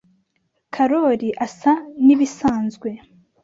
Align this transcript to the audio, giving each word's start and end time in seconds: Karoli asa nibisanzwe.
Karoli 0.73 1.29
asa 1.45 1.71
nibisanzwe. 2.05 2.89